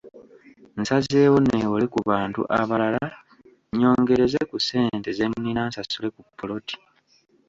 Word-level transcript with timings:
Nsazeewo 0.79 1.37
nneewole 1.41 1.85
ku 1.93 1.99
bantu 2.09 2.41
abalala 2.59 3.05
nyongereze 3.77 4.39
ku 4.49 4.57
ssente 4.61 5.09
ze 5.17 5.25
nnina 5.27 5.61
nsasule 5.69 6.07
ku 6.15 6.21
ppoloti. 6.27 6.75